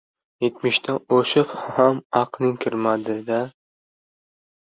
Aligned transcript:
—Yetmishdan 0.43 0.95
oshib 1.17 1.51
ham 1.75 1.99
aqling 2.21 2.55
kirmadi-kirmadi-da! 2.65 3.37